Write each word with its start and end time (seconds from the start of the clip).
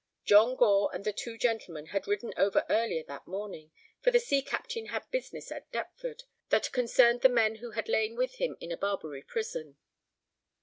John 0.25 0.55
Gore 0.55 0.89
and 0.95 1.05
the 1.05 1.13
two 1.13 1.37
gentlemen 1.37 1.85
had 1.93 2.07
ridden 2.07 2.33
over 2.35 2.65
earlier 2.71 3.03
that 3.03 3.27
morning, 3.27 3.69
for 4.01 4.09
the 4.09 4.19
sea 4.19 4.41
captain 4.41 4.87
had 4.87 5.07
business 5.11 5.51
at 5.51 5.71
Deptford 5.71 6.23
that 6.49 6.71
concerned 6.71 7.21
the 7.21 7.29
men 7.29 7.57
who 7.57 7.69
had 7.73 7.87
lain 7.87 8.15
with 8.15 8.37
him 8.41 8.57
in 8.59 8.71
a 8.71 8.77
Barbary 8.77 9.21
prison. 9.21 9.77